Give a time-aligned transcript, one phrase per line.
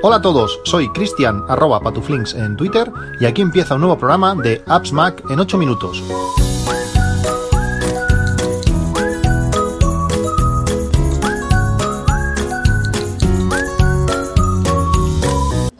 [0.00, 4.34] Hola a todos, soy Cristian arroba patuflinks en Twitter y aquí empieza un nuevo programa
[4.34, 6.02] de Apps Mac en 8 minutos.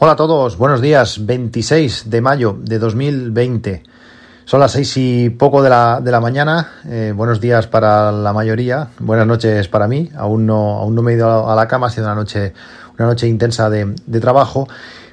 [0.01, 3.83] Hola a todos, buenos días, 26 de mayo de 2020.
[4.49, 6.71] Son las seis y poco de la, de la mañana.
[6.87, 8.87] Eh, buenos días para la mayoría.
[8.97, 10.09] Buenas noches para mí.
[10.17, 11.85] Aún no, aún no me he ido a la cama.
[11.85, 12.53] Ha sido una noche,
[12.97, 14.67] una noche intensa de, de trabajo.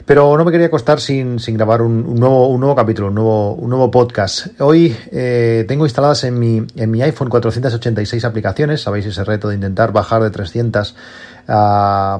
[0.07, 4.61] Pero no me quería acostar sin, grabar un, nuevo, capítulo, un nuevo, podcast.
[4.61, 8.83] Hoy eh, tengo instaladas en mi, en mi iPhone 486 aplicaciones.
[8.83, 10.95] Sabéis ese reto de intentar bajar de 300 uh,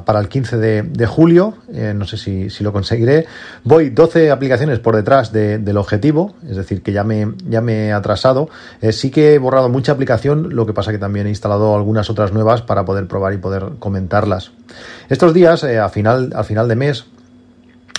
[0.05, 1.59] para el 15 de, julio.
[1.73, 3.27] Eh, no sé si, lo conseguiré.
[3.63, 7.87] Voy 12 aplicaciones por detrás de, del objetivo, es decir, que ya me, ya me
[7.87, 8.49] he atrasado.
[8.81, 12.11] Eh, sí que he borrado mucha aplicación, lo que pasa que también he instalado algunas
[12.11, 14.51] otras nuevas para poder probar y poder comentarlas.
[15.09, 17.07] Estos días, a final, al final de mes,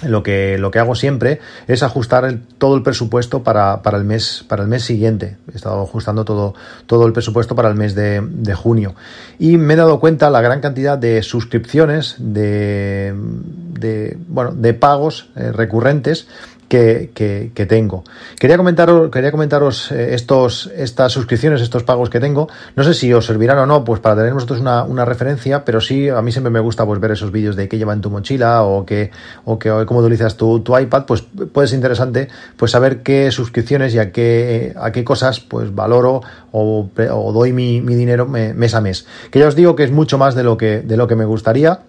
[0.03, 4.45] lo que, lo que hago siempre es ajustar todo el presupuesto para, para, el mes,
[4.48, 5.38] para el mes siguiente.
[5.52, 6.53] He estado ajustando todo,
[6.86, 8.95] todo el presupuesto para el mes de, de junio.
[9.40, 13.14] Y me he dado cuenta la gran cantidad de suscripciones, de,
[13.80, 16.28] de, bueno, de pagos eh, recurrentes
[16.68, 17.12] que,
[17.54, 18.04] que, tengo.
[18.40, 22.50] Quería comentaros, quería comentaros eh, estos, estas suscripciones, estos pagos que tengo.
[22.76, 25.80] No sé si os servirán o no, pues para tener nosotros una, una referencia, pero
[25.80, 28.09] sí, a mí siempre me gusta pues ver esos vídeos de qué lleva en tu
[28.09, 29.12] mochila o que,
[29.46, 33.94] o que cómo utilizas tu, tu iPad, pues puede ser interesante pues saber qué suscripciones
[33.94, 36.22] y a qué, a qué cosas pues valoro
[36.52, 39.06] o, o doy mi, mi dinero mes a mes.
[39.31, 41.26] Que ya os digo que es mucho más de lo que, de lo que me
[41.26, 41.81] gustaría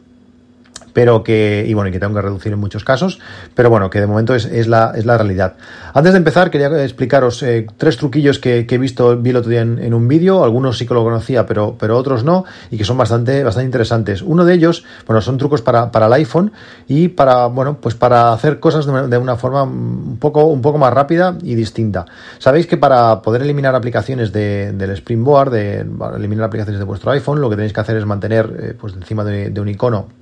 [0.93, 3.19] pero que, y bueno, y que tengo que reducir en muchos casos,
[3.55, 5.55] pero bueno, que de momento es, la, es la realidad.
[5.95, 9.63] Antes de empezar, quería explicaros eh, tres truquillos que, he visto, vi el otro día
[9.63, 12.97] en, un vídeo, algunos sí que lo conocía, pero, pero otros no, y que son
[12.97, 14.23] bastante, bastante interesantes.
[14.23, 16.53] Uno de ellos, bueno, son trucos para, para el iPhone
[16.87, 20.93] y para, bueno, pues para hacer cosas de, una forma un poco, un poco más
[20.93, 22.07] rápida y distinta.
[22.39, 25.87] Sabéis que para poder eliminar aplicaciones de, del Springboard, de
[26.17, 29.25] eliminar aplicaciones de vuestro iPhone, lo que tenéis que hacer es mantener eh, pues encima
[29.25, 30.18] de, un icono eh,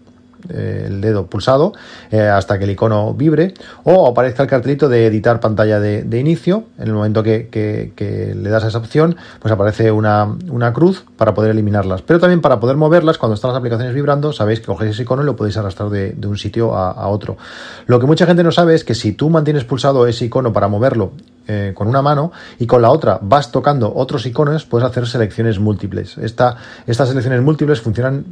[0.48, 1.72] el dedo pulsado
[2.10, 3.54] eh, hasta que el icono vibre
[3.84, 6.64] o aparezca el cartelito de editar pantalla de, inicio.
[6.78, 11.34] En el momento que, le das a esa opción, pues aparece una, una, cruz para
[11.34, 12.02] poder eliminarlas.
[12.02, 15.22] Pero también para poder moverlas, cuando están las aplicaciones vibrando, sabéis que cogéis ese icono
[15.22, 17.36] y lo podéis arrastrar de, un sitio a, otro.
[17.86, 20.68] Lo que mucha gente no sabe es que si tú mantienes pulsado ese icono para
[20.68, 21.12] moverlo
[21.46, 25.60] eh, con una mano y con la otra vas tocando otros iconos, puedes hacer selecciones
[25.60, 26.18] múltiples.
[26.18, 28.24] Esta, estas selecciones múltiples funcionan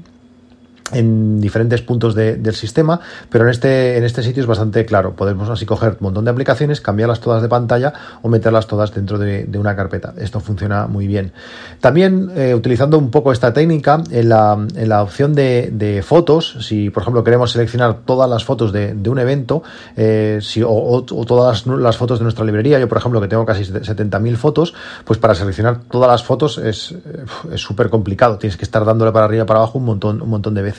[0.92, 3.00] en diferentes puntos de, del sistema,
[3.30, 5.14] pero en este, en este sitio es bastante claro.
[5.14, 9.18] Podemos así coger un montón de aplicaciones, cambiarlas todas de pantalla o meterlas todas dentro
[9.18, 10.12] de, una carpeta.
[10.18, 11.32] Esto funciona muy bien.
[11.80, 16.90] También eh, utilizando un poco esta técnica, en la, en la opción de, fotos, si
[16.90, 19.62] por ejemplo queremos seleccionar todas las fotos de, un evento,
[19.96, 23.64] eh, si, o, todas las fotos de nuestra librería, yo por ejemplo que tengo casi
[23.64, 24.74] 70.000 fotos,
[25.04, 26.94] pues para seleccionar todas las fotos es
[27.54, 28.38] súper complicado.
[28.38, 30.73] Tienes que estar dándole para arriba y para abajo un montón, un montón de veces.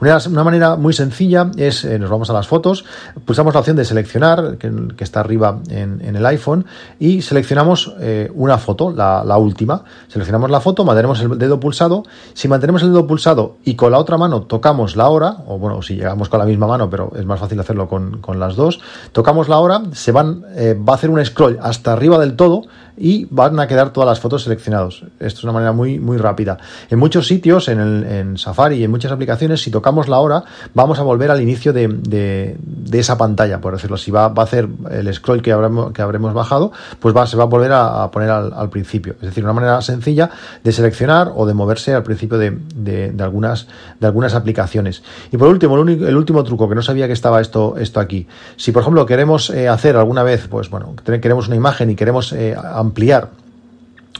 [0.00, 2.84] Una, una manera muy sencilla es, eh, nos vamos a las fotos,
[3.24, 6.66] pulsamos la opción de seleccionar, que, que está arriba en, en, el iPhone,
[6.98, 9.84] y seleccionamos eh, una foto, la, la, última.
[10.08, 12.04] Seleccionamos la foto, mantenemos el dedo pulsado.
[12.34, 15.82] Si mantenemos el dedo pulsado y con la otra mano tocamos la hora, o bueno,
[15.82, 18.80] si llegamos con la misma mano, pero es más fácil hacerlo con, con las dos,
[19.12, 22.62] tocamos la hora, se van, eh, va a hacer un scroll hasta arriba del todo,
[23.00, 25.02] y van a quedar todas las fotos seleccionadas.
[25.18, 26.58] Esto es una manera muy, muy rápida.
[26.90, 30.44] En muchos sitios, en, el, en Safari y en muchas aplicaciones, si tocamos la hora,
[30.74, 34.10] vamos a volver al inicio de, de, de esa pantalla, por decirlo así.
[34.10, 37.44] Va, va, a hacer el scroll que habremos, que habremos bajado, pues va, se va
[37.44, 39.14] a volver a, poner al, al, principio.
[39.14, 40.30] Es decir, una manera sencilla
[40.62, 43.66] de seleccionar o de moverse al principio de, de, de algunas,
[43.98, 45.02] de algunas aplicaciones.
[45.32, 47.98] Y por último, el, único, el, último truco, que no sabía que estaba esto, esto
[47.98, 48.26] aquí.
[48.56, 52.34] Si, por ejemplo, queremos eh, hacer alguna vez, pues bueno, queremos una imagen y queremos
[52.34, 53.30] eh, ampliar ampliar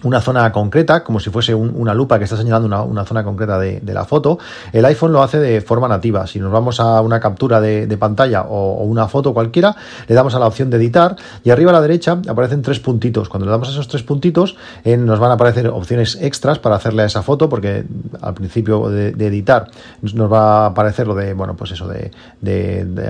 [0.04, 3.24] una zona concreta, como si fuese un, una lupa que está señalando una, una zona
[3.24, 4.38] concreta de, de, la foto,
[4.72, 6.26] el iPhone lo hace de forma nativa.
[6.26, 9.76] Si nos vamos a una captura de, de pantalla o, una foto cualquiera,
[10.08, 13.28] le damos a la opción de editar y arriba a la derecha aparecen tres puntitos.
[13.28, 16.76] Cuando le damos a esos tres puntitos, eh, nos van a aparecer opciones extras para
[16.76, 17.84] hacerle a esa foto, porque
[18.20, 19.66] al principio de, de editar
[20.02, 22.10] nos va a aparecer lo de, bueno, pues eso, de,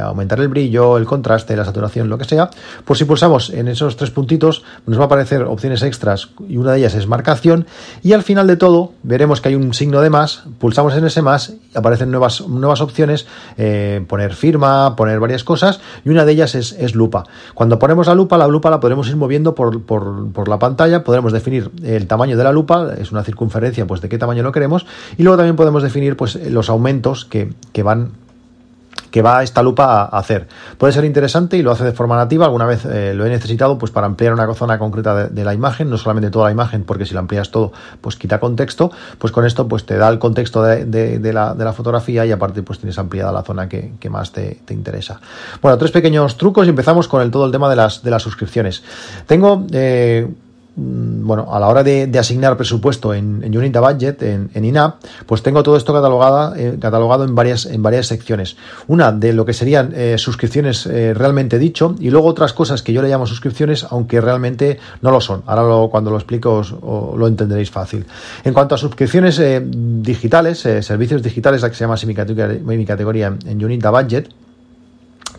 [0.02, 2.50] aumentar el brillo, el contraste, la saturación, lo que sea.
[2.84, 6.72] Pues si pulsamos en esos tres puntitos, nos va a aparecer opciones extras y una
[6.72, 7.66] de es marcación
[8.02, 11.22] y al final de todo veremos que hay un signo de más, pulsamos en ese
[11.22, 16.54] más aparecen nuevas, nuevas opciones, eh, poner firma, poner varias cosas y una de ellas
[16.54, 17.24] es, lupa.
[17.54, 21.32] Cuando ponemos la lupa, la lupa la podremos ir moviendo por, por, la pantalla, podremos
[21.32, 24.86] definir el tamaño de la lupa, es una circunferencia pues de qué tamaño lo queremos
[25.16, 28.12] y luego también podemos definir pues los aumentos que, que van
[29.10, 30.48] que va esta lupa a hacer.
[30.78, 32.44] Puede ser interesante y lo hace de forma nativa.
[32.44, 35.90] Alguna vez eh, lo he necesitado pues para ampliar una zona concreta de, la imagen,
[35.90, 38.90] no solamente toda la imagen, porque si la amplías todo, pues quita contexto.
[39.18, 42.98] Pues con esto pues te da el contexto de, la, fotografía y aparte pues tienes
[42.98, 45.20] ampliada la zona que, más te, interesa.
[45.62, 48.22] Bueno, tres pequeños trucos y empezamos con el, todo el tema de las, de las
[48.22, 48.82] suscripciones.
[49.26, 50.28] Tengo eh,
[50.76, 54.96] bueno, a la hora de, asignar presupuesto en, en Budget, en, INAP,
[55.26, 58.56] pues tengo todo esto catalogada, eh, catalogado en varias, en varias secciones.
[58.86, 62.92] Una de lo que serían eh, suscripciones eh, realmente dicho y luego otras cosas que
[62.92, 65.42] yo le llamo suscripciones, aunque realmente no lo son.
[65.46, 68.06] Ahora cuando lo explico os, lo entenderéis fácil.
[68.44, 69.40] En cuanto a suscripciones
[70.02, 74.28] digitales, servicios digitales, la que se llama mi categoría, mi categoría en Unit Budget,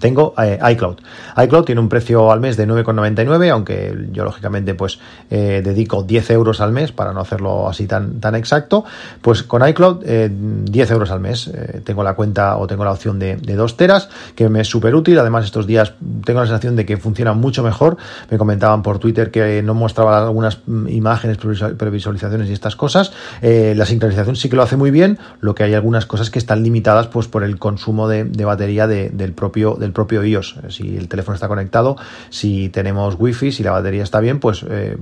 [0.02, 0.98] tengo eh, iCloud.
[1.38, 5.00] iCloud tiene un precio al mes de 9,99, aunque yo lógicamente pues
[5.30, 8.84] eh, dedico 10 euros al mes para no hacerlo así tan, tan exacto.
[9.22, 11.50] Pues con iCloud 10 eh, euros al mes.
[11.86, 14.96] tengo la cuenta o tengo la opción de, de 2 teras, que me es súper
[14.96, 15.20] útil.
[15.20, 15.94] Además estos días
[16.26, 17.98] tengo la sensación de que funciona mucho mejor.
[18.30, 23.14] Me comentaban por Twitter que no mostraba algunas mm, imágenes, previsualizaciones y estas cosas.
[23.42, 26.64] la sincronización sí que lo hace muy bien, lo que hay algunas cosas que están
[26.64, 30.56] limitadas pues por el consumo de, batería del propio propio iOS.
[30.70, 31.98] Si el teléfono está conectado,
[32.30, 34.98] si tenemos wifi, si la batería está bien, pues eh,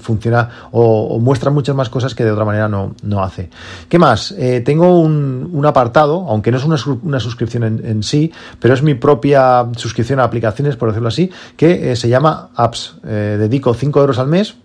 [0.00, 3.50] funciona o, muestra muchas más cosas que de otra manera no, no hace.
[3.88, 4.32] ¿Qué más?
[4.32, 9.66] Eh, tengo un, apartado, aunque no es una, suscripción en, sí, pero es mi propia
[9.76, 12.96] suscripción a aplicaciones, por decirlo así, que eh, se llama Apps.
[13.02, 14.56] dedico 5 euros al mes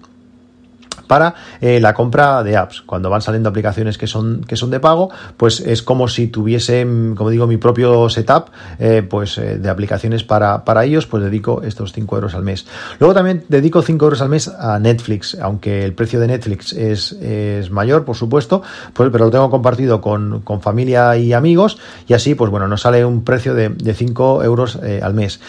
[1.09, 2.83] para eh, la compra de apps.
[2.85, 6.85] Cuando van saliendo aplicaciones que son, que son de pago, pues es como si tuviese,
[6.85, 11.23] mm, como digo, mi propio setup eh, pues, eh, de aplicaciones para, para ellos, pues
[11.23, 12.67] dedico estos 5 euros al mes.
[12.99, 17.13] Luego también dedico 5 euros al mes a Netflix, aunque el precio de Netflix es,
[17.13, 18.61] es mayor, por supuesto,
[18.93, 22.81] pues, pero lo tengo compartido con, con, familia y amigos y así, pues bueno, nos
[22.81, 25.39] sale un precio de, de 5 euros al mes.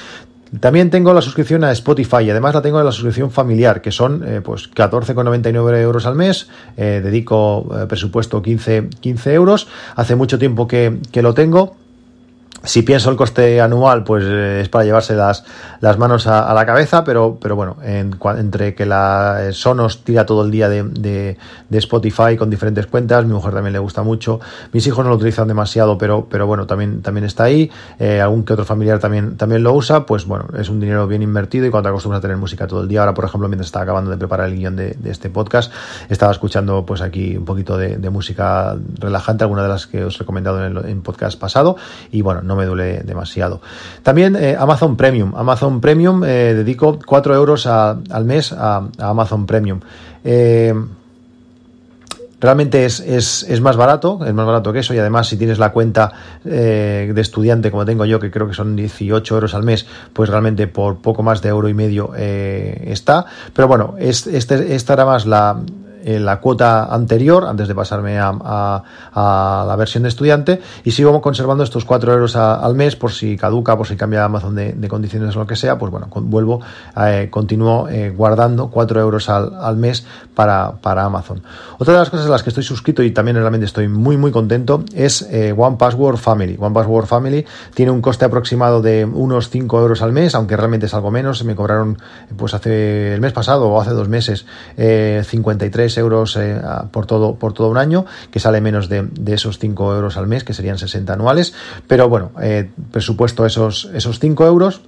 [0.59, 3.93] También tengo la suscripción a Spotify y además la tengo en la suscripción familiar, que
[3.93, 6.49] son eh, pues 14,99 euros al mes.
[6.77, 9.69] Eh, dedico eh, presupuesto 15, 15 euros.
[9.95, 11.77] Hace mucho tiempo que, que lo tengo
[12.63, 15.45] si pienso el coste anual, pues eh, es para llevarse las,
[15.81, 20.45] las manos a, la cabeza, pero, pero bueno, entre que la eh, Sonos tira todo
[20.45, 24.41] el día de, de, Spotify con diferentes cuentas, mi mujer también le gusta mucho,
[24.73, 28.45] mis hijos no lo utilizan demasiado, pero, pero bueno, también, también está ahí, eh, algún
[28.45, 31.71] que otro familiar también, también lo usa, pues bueno, es un dinero bien invertido y
[31.71, 34.19] cuando acostumbras a tener música todo el día, ahora por ejemplo, mientras estaba acabando de
[34.19, 35.73] preparar el guion de, de este podcast,
[36.11, 40.19] estaba escuchando pues aquí un poquito de, música relajante, alguna de las que os he
[40.19, 41.77] recomendado en el en podcast pasado,
[42.11, 43.61] y bueno, no me duele demasiado.
[44.03, 45.33] También eh, Amazon Premium.
[45.37, 49.79] Amazon Premium, eh, dedico 4 euros al mes a, Amazon Premium.
[50.25, 50.75] Eh,
[52.41, 55.71] realmente es, es, más barato, es más barato que eso y además si tienes la
[55.71, 56.13] cuenta
[56.43, 60.67] de estudiante como tengo yo, que creo que son 18 euros al mes, pues realmente
[60.67, 63.27] por poco más de euro y medio está.
[63.55, 65.61] Pero bueno, es, este, esta era más la,
[66.05, 68.83] la cuota anterior, antes de pasarme a,
[69.15, 73.77] la versión de estudiante, y sigo conservando estos 4 euros al mes por si caduca,
[73.77, 76.61] por si cambia Amazon de, condiciones o lo que sea, pues bueno, vuelvo,
[76.97, 80.05] eh, continúo eh, guardando 4 euros al, mes
[80.35, 81.43] para, Amazon.
[81.79, 84.31] Otra de las cosas a las que estoy suscrito y también realmente estoy muy muy
[84.31, 86.57] contento es eh, One Password Family.
[86.59, 90.87] One Password Family tiene un coste aproximado de unos 5 euros al mes, aunque realmente
[90.87, 91.99] es algo menos, me cobraron
[92.37, 94.47] pues hace el mes pasado o hace dos meses
[94.77, 99.95] 53 euros eh, por, todo, por todo un año, que sale menos de, esos 5
[99.95, 101.55] euros al mes, que serían 60 anuales.
[101.87, 104.83] Pero bueno, eh, presupuesto esos, esos 5 euros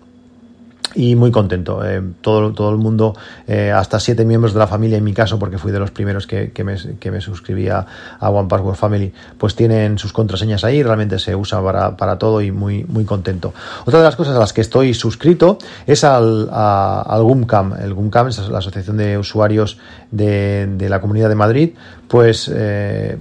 [0.95, 1.85] y muy contento.
[1.85, 3.15] Eh, todo, todo el mundo,
[3.47, 6.27] eh, hasta siete miembros de la familia, en mi caso, porque fui de los primeros
[6.27, 7.87] que, que, me, que me suscribía
[8.19, 12.41] a One Password Family, pues tienen sus contraseñas ahí, realmente se usa para, para, todo
[12.41, 13.55] y muy, muy contento.
[13.85, 17.75] Otra de las cosas a las que estoy suscrito es al, al GUMCAM.
[17.83, 19.79] El GUMCAM es la Asociación de Usuarios
[20.11, 21.71] de, de la Comunidad de Madrid,
[22.09, 22.51] pues...
[22.53, 23.17] Eh,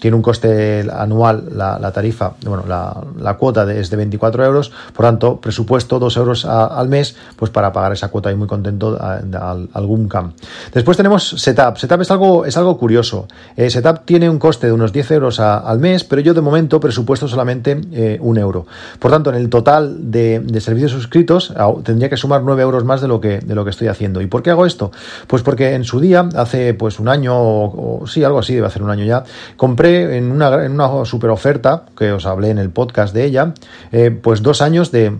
[0.00, 5.40] tiene un coste anual la, tarifa, bueno, la, cuota es de 24 euros, por tanto,
[5.40, 10.08] presupuesto 2 euros al mes, pues para pagar esa cuota y muy contento al, algún
[10.08, 10.32] cam.
[10.72, 11.76] Después tenemos Setup.
[11.76, 13.28] Setup es algo, es algo curioso.
[13.56, 16.80] Eh, Setup tiene un coste de unos 10 euros al mes, pero yo de momento
[16.80, 18.66] presupuesto solamente eh, un euro.
[18.98, 21.52] Por tanto, en el total de, servicios suscritos
[21.84, 24.20] tendría que sumar 9 euros más de lo, que, de lo que estoy haciendo.
[24.20, 24.90] ¿Y por qué hago esto?
[25.26, 28.82] Pues porque en su día, hace pues un año, o, sí, algo así, debe hacer
[28.82, 29.24] un año ya,
[29.56, 33.54] compré en una, super oferta, que os hablé en el podcast de ella,
[33.92, 35.16] eh, pues dos años de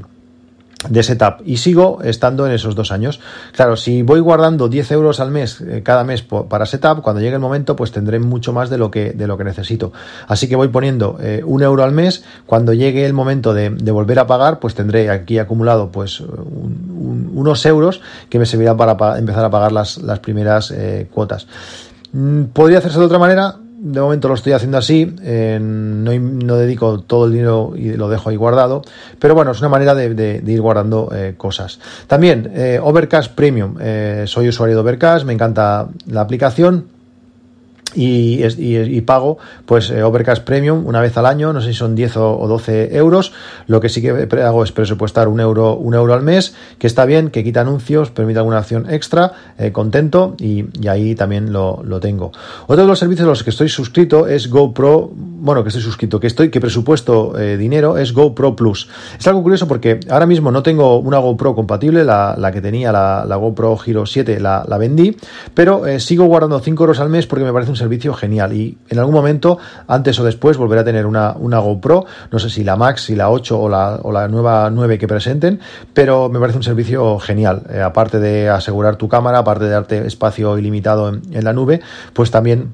[0.88, 3.20] de setup y sigo estando en esos dos años.
[3.54, 7.34] Claro, si voy guardando 10 euros al mes, eh, cada mes para setup, cuando llegue
[7.34, 9.92] el momento, pues tendré mucho más de lo que, de lo que necesito.
[10.26, 12.24] Así que voy poniendo eh, un euro al mes.
[12.46, 18.00] Cuando llegue el momento de, volver a pagar, pues tendré aquí acumulado pues unos euros
[18.30, 20.72] que me servirán para, empezar a pagar las, las primeras
[21.10, 21.46] cuotas.
[22.12, 23.59] Mm, ¿Podría hacerse de otra manera?
[23.82, 28.36] De momento lo estoy haciendo así, no, dedico todo el dinero y lo dejo ahí
[28.36, 28.82] guardado,
[29.18, 31.80] pero bueno, es una manera de, ir guardando eh, cosas.
[32.06, 36.99] También, eh, Overcast Premium, eh, soy usuario de Overcast, me encanta la aplicación
[37.94, 42.16] y, pago pues eh, Overcast Premium una vez al año, no sé si son 10
[42.18, 43.32] o, 12 euros.
[43.66, 47.04] Lo que sí que hago es presupuestar un euro, un euro al mes, que está
[47.04, 52.32] bien, que quita anuncios, permite alguna acción extra, eh, contento y, ahí también lo, tengo.
[52.66, 56.18] Otro de los servicios a los que estoy suscrito es GoPro, bueno, que estoy suscrito,
[56.18, 58.88] que estoy, que presupuesto eh, dinero, es GoPro Plus.
[59.18, 63.36] Es algo curioso porque ahora mismo no tengo una GoPro compatible, la, que tenía la,
[63.36, 65.16] GoPro Hero 7 la, vendí,
[65.54, 68.98] pero sigo guardando 5 euros al mes porque me parece un servicio genial y en
[68.98, 69.58] algún momento,
[69.88, 73.16] antes o después, volveré a tener una, una GoPro, no sé si la Max, si
[73.16, 75.60] la 8 o la, o la nueva 9 que presenten,
[75.92, 77.62] pero me parece un servicio genial.
[77.70, 81.80] Eh, aparte de asegurar tu cámara, aparte de darte espacio ilimitado en, en la nube,
[82.12, 82.68] pues también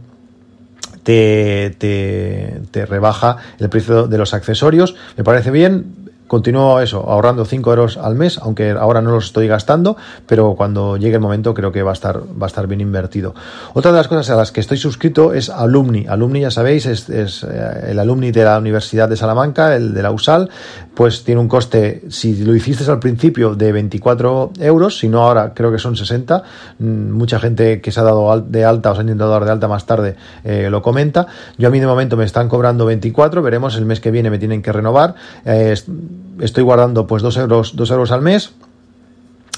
[1.02, 4.96] te, te, te, rebaja el precio de los accesorios.
[5.16, 6.05] Me parece bien.
[6.26, 10.97] Continúo eso, ahorrando 5 euros al mes, aunque ahora no los estoy gastando, pero cuando
[10.97, 13.35] llegue el momento creo que va a estar, va a estar bien invertido.
[13.75, 16.06] Otra de las cosas a las que estoy suscrito es Alumni.
[16.09, 20.11] Alumni, ya sabéis, es, eh, el alumni de la Universidad de Salamanca, el de la
[20.11, 20.50] USAL,
[20.95, 25.54] pues tiene un coste, si lo hiciste al principio, de 24 euros, si no ahora
[25.54, 26.42] creo que son 60.
[26.78, 29.52] Mm, mucha gente que se ha dado de alta o se ha intentado dar de
[29.52, 31.26] alta más tarde eh, lo comenta.
[31.59, 34.38] Yo a mí de momento me están cobrando 24, veremos el mes que viene me
[34.38, 35.14] tienen que renovar.
[35.45, 35.75] Eh,
[36.40, 38.52] estoy guardando pues 2 euros, 2 euros al mes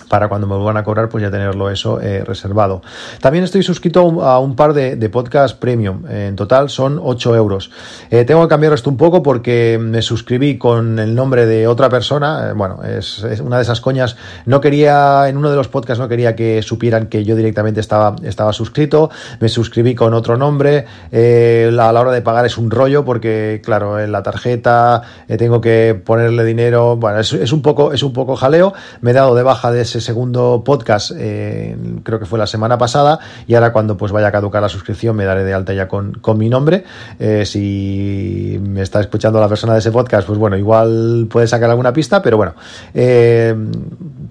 [0.08, 2.82] para cuando me vuelvan a cobrar, pues ya tenerlo eso eh, reservado.
[3.20, 6.04] También estoy suscrito a un, par de, de podcast premium.
[6.08, 7.70] en total son 8 euros.
[8.10, 11.88] Eh, tengo que cambiar esto un poco porque me suscribí con el nombre de otra
[11.88, 12.48] persona.
[12.48, 14.16] Eh, bueno, es, una de esas coñas.
[14.46, 18.16] No quería, en uno de los podcasts no quería que supieran que yo directamente estaba,
[18.22, 19.10] estaba suscrito.
[19.40, 20.86] Me suscribí con otro nombre.
[21.12, 25.02] A la hora de pagar es un rollo porque, claro, en la tarjeta
[25.38, 26.96] tengo que ponerle dinero.
[26.96, 28.72] Bueno, es, es, un poco, es un poco jaleo.
[29.00, 32.78] Me he dado de baja de ese segundo podcast, eh, creo que fue la semana
[32.78, 35.88] pasada, y ahora cuando pues vaya a caducar la suscripción me daré de alta ya
[35.88, 36.84] con, con mi nombre.
[37.18, 41.70] Eh, si me está escuchando la persona de ese podcast, pues bueno, igual puede sacar
[41.70, 42.54] alguna pista, pero bueno,
[42.94, 43.54] eh,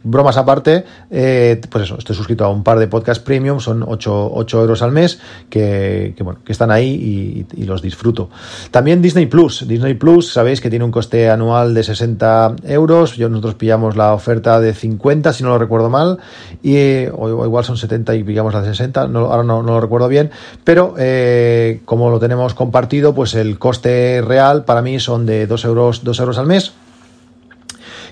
[0.03, 4.62] bromas aparte, pues eso, estoy suscrito a un par de podcast premium, son 8, 8
[4.62, 5.19] euros al mes,
[5.50, 8.29] que, bueno, que están ahí y, los disfruto.
[8.71, 13.27] También Disney Plus, Disney Plus, sabéis que tiene un coste anual de 60 euros, yo,
[13.27, 16.20] nosotros pillamos la oferta de 50, si no lo recuerdo mal,
[16.64, 20.32] y o, igual son 70 y pillamos las 60, no, ahora no, lo recuerdo bien,
[20.64, 25.66] pero eh, como lo tenemos compartido, pues el coste real para mí son de 2
[25.66, 26.74] euros, 2 euros al mes.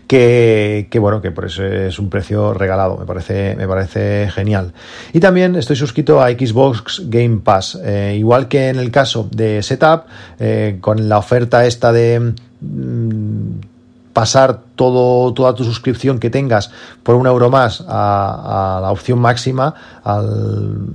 [0.08, 4.72] Que, bueno, que por eso es un precio regalado, me parece, me parece genial.
[5.14, 9.64] Y también estoy suscrito a Xbox Game Pass, eh, igual que en el caso de
[9.64, 10.04] Setup,
[10.40, 13.50] eh, con la oferta esta de mm,
[14.15, 16.72] pasar todo, toda tu suscripción que tengas
[17.03, 20.88] por un euro más a, la opción máxima, al,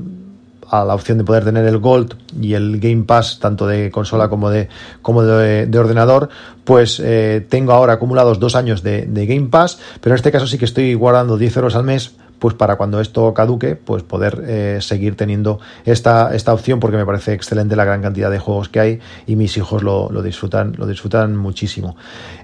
[0.71, 4.31] a la opción de poder tener el Gold y el Game Pass, tanto de consola
[4.31, 4.71] como de,
[5.03, 6.31] como de, ordenador,
[6.65, 10.47] pues eh, tengo ahora acumulados dos años de, de, Game Pass, pero en este caso
[10.47, 14.43] sí que estoy guardando 10 euros al mes pues para cuando esto caduque, pues poder
[14.47, 18.69] eh, seguir teniendo esta, esta opción, porque me parece excelente la gran cantidad de juegos
[18.69, 21.97] que hay y mis hijos lo, disfrutan, lo disfrutan muchísimo.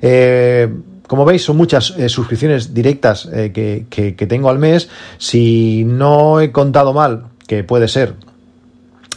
[0.03, 0.73] Eh,
[1.09, 4.89] como veis, son muchas eh, suscripciones directas que, que, tengo al mes.
[5.19, 8.15] Si no he contado mal, que puede ser,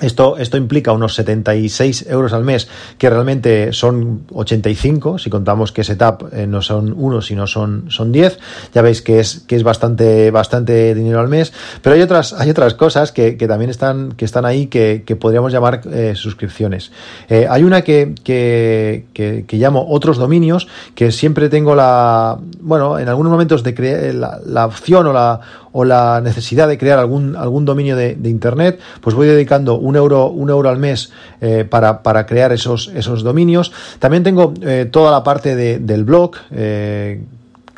[0.01, 5.83] Esto, esto implica unos 76 euros al mes, que realmente son 85, si contamos que
[5.83, 8.39] setup eh, no son 1, sino son, son 10.
[8.73, 11.51] Ya veis que es, que es bastante, bastante dinero al mes.
[11.81, 15.15] Pero hay otras, hay otras cosas que, que también están, que están ahí que, que
[15.15, 16.91] podríamos llamar eh, suscripciones.
[17.27, 23.09] Eh, hay una que, que, que, llamo otros dominios, que siempre tengo la, bueno, en
[23.09, 25.41] algunos momentos de crear la, la opción o la,
[25.71, 30.27] o la necesidad de crear algún, algún dominio de, Internet, pues voy dedicando un euro,
[30.27, 33.71] un euro al mes eh, para, para, crear esos, esos dominios.
[33.99, 36.35] También tengo eh, toda la parte de, del blog.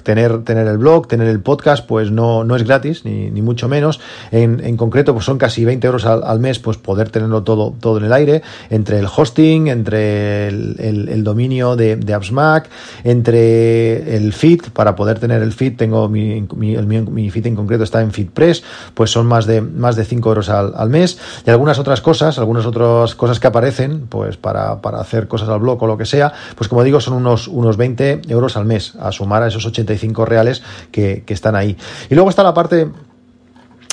[0.04, 3.68] Tener, tener el blog, tener el podcast, pues no, no es gratis, ni, ni mucho
[3.68, 4.00] menos.
[4.32, 7.74] En, en, concreto, pues son casi 20 euros al, al, mes, pues poder tenerlo todo,
[7.80, 12.70] todo en el aire, entre el hosting, entre el, el, dominio de, de AppsMac,
[13.04, 17.56] entre el feed, para poder tener el feed, tengo mi, mi, el, mi, feed en
[17.56, 21.18] concreto está en FeedPress, pues son más de, más de 5 euros al, al, mes.
[21.46, 25.60] Y algunas otras cosas, algunas otras cosas que aparecen, pues para, para hacer cosas al
[25.60, 28.96] blog o lo que sea, pues como digo, son unos, unos 20 euros al mes,
[29.00, 29.91] a sumar a esos 80
[30.28, 31.78] reales que, están ahí.
[32.10, 32.90] Y luego está la parte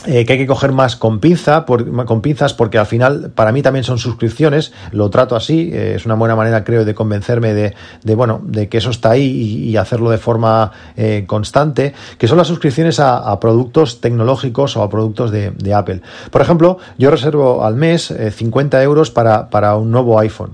[0.07, 3.63] eh, que hay que coger más con pinza, con pinzas, porque al final para mí
[3.63, 7.75] también son suscripciones, lo trato así, eh, es una buena manera creo de convencerme de,
[8.15, 12.49] bueno, de que eso está ahí y, hacerlo de forma eh, constante, que son las
[12.49, 16.01] suscripciones a, productos tecnológicos o a productos de, Apple.
[16.31, 20.53] Por ejemplo, yo reservo al mes 50 euros para un nuevo iPhone.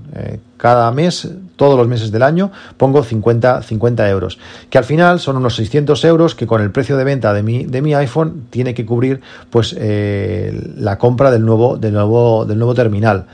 [0.64, 4.38] Cada mes todos los meses del año, pongo 50, 50 euros,
[4.70, 7.66] que al final son unos 600 euros que con el precio de venta de mi,
[7.66, 12.56] de mi iPhone tiene que cubrir pues eh, la compra del nuevo, del nuevo, del
[12.56, 13.26] nuevo terminal.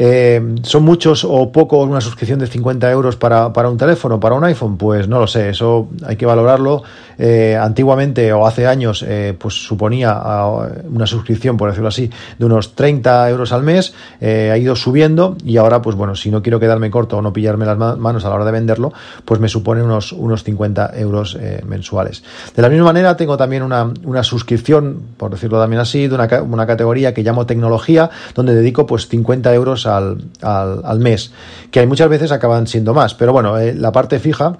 [0.00, 4.36] Eh, ¿Son muchos o pocos una suscripción de 50 euros para, para, un teléfono, para
[4.36, 4.78] un iPhone?
[4.78, 6.84] Pues no lo sé, eso hay que valorarlo.
[7.18, 12.46] Eh, antiguamente o hace años eh, pues suponía ah, una suscripción, por decirlo así, de
[12.46, 16.60] unos 30 euros al mes, ha ido subiendo y ahora pues bueno, si no quiero
[16.60, 18.92] quedarme corto o no pillarme las manos a la hora de venderlo,
[19.24, 21.36] pues me supone unos, unos 50 euros
[21.66, 22.22] mensuales.
[22.54, 26.28] De la misma manera tengo también una, una suscripción, por decirlo también así, de una,
[26.42, 31.32] una categoría que llamo tecnología, donde dedico pues 50 euros al, al, mes,
[31.70, 34.58] que hay muchas veces acaban siendo más, pero bueno, eh, la parte fija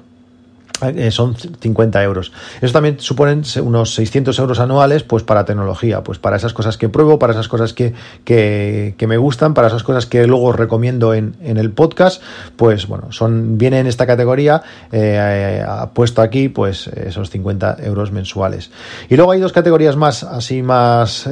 [0.80, 2.32] eh, son 50 euros.
[2.61, 6.88] Eso también suponen unos 600 euros anuales pues para tecnología, pues para esas cosas que
[6.88, 7.94] pruebo, para esas cosas que,
[8.25, 12.23] que, me gustan, para esas cosas que luego recomiendo en, en, el podcast,
[12.54, 18.70] pues bueno, son viene en esta categoría, eh, puesto aquí pues esos 50 euros mensuales.
[19.08, 21.28] Y luego hay dos categorías más, así más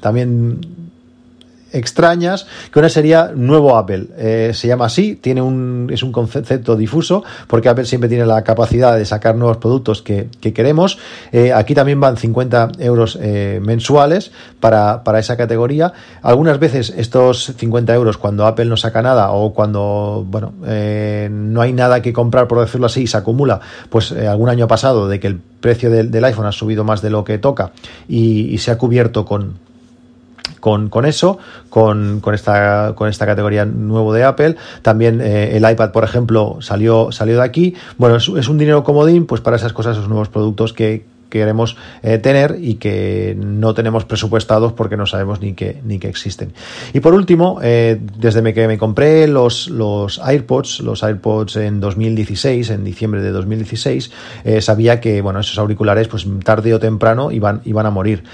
[0.00, 0.87] también
[1.72, 4.06] extrañas, que una sería nuevo Apple.
[4.16, 8.42] Eh, se llama así, tiene un, es un concepto difuso, porque Apple siempre tiene la
[8.42, 10.98] capacidad de sacar nuevos productos que, que queremos.
[11.32, 15.92] Eh, aquí también van 50 euros eh, mensuales para, para, esa categoría.
[16.22, 21.72] Algunas veces estos 50 euros cuando Apple no saca nada o cuando, bueno, no hay
[21.72, 23.60] nada que comprar, por decirlo así, se acumula,
[23.90, 27.24] pues algún año pasado de que el precio del, iPhone ha subido más de lo
[27.24, 27.72] que toca
[28.08, 29.58] y se ha cubierto con,
[30.60, 34.56] con, con eso, con, con, esta, con esta categoría nuevo de Apple.
[34.82, 37.74] También eh, el iPad, por ejemplo, salió, salió de aquí.
[37.96, 41.76] Bueno, es, es un dinero comodín pues para esas cosas, esos nuevos productos que, queremos
[42.02, 46.52] eh, tener y que no tenemos presupuestados porque no sabemos ni que, ni que existen.
[46.92, 52.70] Y por último, eh, desde que me compré los, los AirPods, los AirPods en 2016,
[52.70, 54.10] en diciembre de 2016,
[54.44, 58.24] eh, sabía que bueno, esos auriculares pues tarde o temprano iban, iban a morir.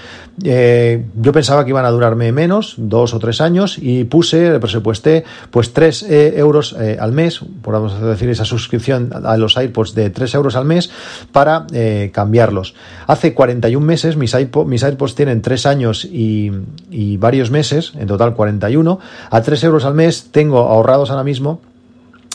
[0.43, 5.23] Eh, yo pensaba que iban a durarme menos, dos o tres años, y puse, presupuesté
[5.51, 10.33] pues tres eh, euros al mes, podemos decir esa suscripción a los AirPods de tres
[10.35, 10.89] euros al mes
[11.31, 11.65] para
[12.11, 12.75] cambiarlos.
[13.07, 16.51] Hace 41 meses, mis, mis AirPods tienen 3 años y,
[16.89, 18.99] y varios meses, en total 41.
[19.29, 21.61] A 3 euros al mes tengo ahorrados ahora mismo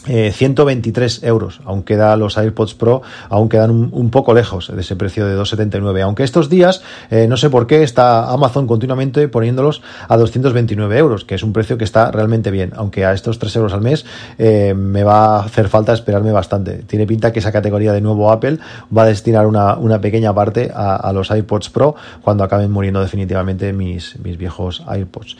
[0.08, 4.96] eh, 123 euros, aún queda los AirPods Pro, aún quedan un, poco lejos de ese
[4.96, 6.02] precio de 279.
[6.02, 11.24] Aunque estos días, eh, no sé por qué, está Amazon continuamente poniéndolos a 229 euros,
[11.24, 12.72] que es un precio que está realmente bien.
[12.76, 14.06] Aunque a estos 3 euros al mes
[14.38, 16.82] eh, me va a hacer falta esperarme bastante.
[16.86, 18.58] Tiene pinta que esa categoría de nuevo Apple
[18.96, 24.16] va a destinar una, pequeña parte a, los iPods Pro cuando acaben muriendo definitivamente mis,
[24.22, 25.36] viejos AirPods.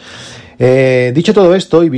[0.63, 1.89] Eh, dicho todo esto y,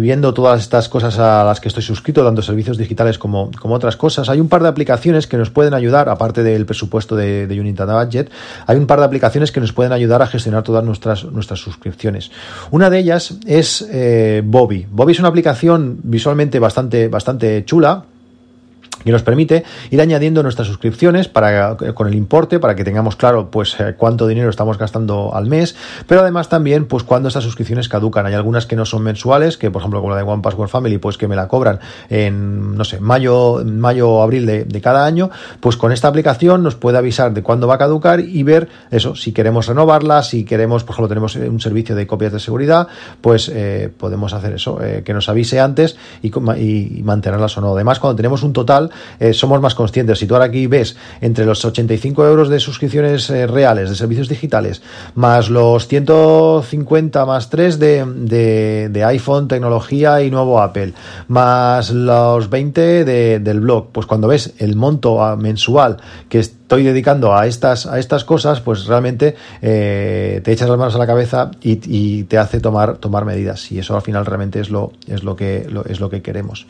[0.00, 3.96] viendo todas estas cosas a las que estoy suscrito, tanto servicios digitales como, como, otras
[3.96, 7.60] cosas, hay un par de aplicaciones que nos pueden ayudar, aparte del presupuesto de, de
[7.60, 8.30] Unity Budget,
[8.66, 12.30] hay un par de aplicaciones que nos pueden ayudar a gestionar todas nuestras, nuestras suscripciones.
[12.70, 14.86] Una de ellas es eh, Bobby.
[14.90, 18.04] Bobby es una aplicación visualmente bastante, bastante chula
[19.04, 23.50] que nos permite ir añadiendo nuestras suscripciones para, con el importe para que tengamos claro
[23.50, 25.74] pues eh, cuánto dinero estamos gastando al mes,
[26.06, 28.26] pero además también pues cuando estas suscripciones caducan.
[28.26, 30.98] Hay algunas que no son mensuales, que por ejemplo como la de One Password Family,
[30.98, 35.04] pues que me la cobran en, no sé, mayo, mayo o abril de, de cada
[35.04, 38.68] año, pues con esta aplicación nos puede avisar de cuándo va a caducar y ver
[38.90, 42.88] eso, si queremos renovarla, si queremos, por ejemplo, tenemos un servicio de copias de seguridad,
[43.20, 47.74] pues eh, podemos hacer eso, eh, que nos avise antes y, y mantenerlas o no.
[47.74, 50.18] Además, cuando tenemos un total, eh, somos más conscientes.
[50.18, 54.28] Si tú ahora aquí ves entre los 85 euros de suscripciones eh, reales de servicios
[54.28, 54.82] digitales,
[55.14, 60.94] más los 150 más 3 de, de, iPhone, tecnología y nuevo Apple,
[61.28, 66.38] más los 20 de, del blog, pues cuando ves el monto ah, mensual que
[66.72, 70.98] estoy dedicando a estas, a estas cosas, pues realmente eh, te echas las manos a
[70.98, 73.70] la cabeza y, te hace tomar, tomar medidas.
[73.70, 76.66] Y eso al final realmente es lo, es lo, que, es lo que queremos.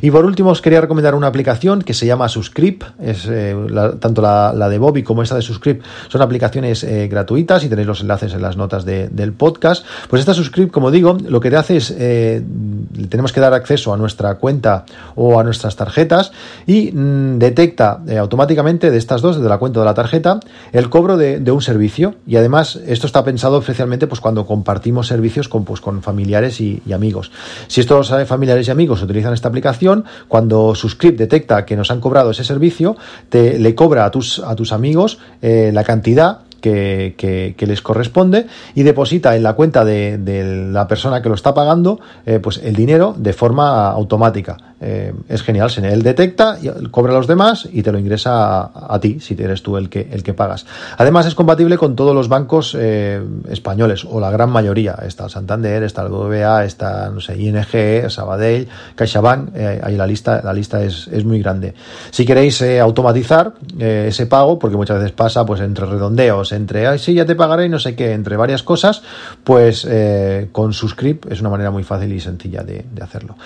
[0.00, 2.84] Y por último, os quería recomendar una aplicación que se llama Suscript.
[2.98, 3.54] Es, eh,
[4.00, 8.00] tanto la, de Bobby como esta de Suscript son aplicaciones eh, gratuitas y tenéis los
[8.00, 9.84] enlaces en las notas del podcast.
[10.08, 13.98] Pues esta Suscript, como digo, lo que te hace es, tenemos que dar acceso a
[13.98, 16.32] nuestra cuenta o a nuestras tarjetas
[16.66, 20.40] y mm, detecta automáticamente de estas dos de la cuenta de la tarjeta
[20.72, 25.48] el cobro de, un servicio y además esto está pensado especialmente pues cuando compartimos servicios
[25.48, 27.30] con, pues, con familiares y, amigos.
[27.68, 32.30] Si estos familiares y amigos utilizan esta aplicación, cuando Suscript detecta que nos han cobrado
[32.30, 32.96] ese servicio,
[33.28, 38.82] te, le cobra a tus, a tus amigos eh, la cantidad que, les corresponde y
[38.82, 43.14] deposita en la cuenta de, la persona que lo está pagando eh, pues el dinero
[43.18, 44.56] de forma automática.
[44.82, 46.58] Eh, es genial, él detecta,
[46.90, 50.08] cobra a los demás y te lo ingresa a, ti, si eres tú el que,
[50.10, 50.66] el que pagas.
[50.98, 54.96] Además es compatible con todos los bancos eh, españoles, o la gran mayoría.
[55.06, 60.40] Está el Santander, está el BBVA, está, no sé, ING, Sabadell, CaixaBank, ahí la lista,
[60.42, 61.74] la lista es, es muy grande.
[62.10, 67.14] Si queréis automatizar ese pago, porque muchas veces pasa pues entre redondeos, entre, ay, sí,
[67.14, 69.02] ya te pagaré y no sé qué, entre varias cosas,
[69.44, 73.36] pues eh, con Suscript es una manera muy fácil y sencilla de, hacerlo.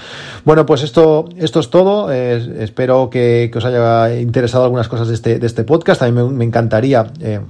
[0.45, 2.11] Bueno, pues esto, esto es todo.
[2.13, 6.03] espero que, os haya interesado algunas cosas de este, de este podcast.
[6.03, 7.07] A mí me, encantaría.
[7.21, 7.41] Eh,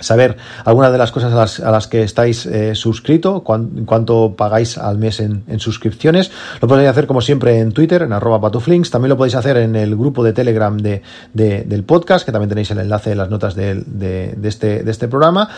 [0.00, 5.20] saber algunas de las cosas a las, que estáis eh, suscrito, cuánto pagáis al mes
[5.20, 6.30] en, suscripciones.
[6.60, 8.90] Lo podéis hacer como siempre en Twitter, en arroba patuflinks.
[8.90, 11.02] También lo podéis hacer en el grupo de Telegram de,
[11.34, 15.48] del podcast, que también tenéis el enlace en las notas de, este, de este programa.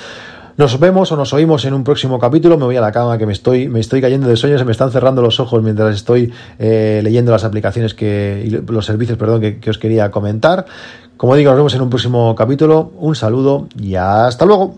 [0.56, 2.58] Nos vemos o nos oímos en un próximo capítulo.
[2.58, 4.72] Me voy a la cama que me estoy, me estoy cayendo de sueño, se me
[4.72, 9.70] están cerrando los ojos mientras estoy eh, leyendo las aplicaciones que, los servicios, perdón, que
[9.70, 10.66] os quería comentar.
[11.16, 12.92] Como digo, nos vemos en un próximo capítulo.
[12.98, 14.74] Un saludo y hasta luego.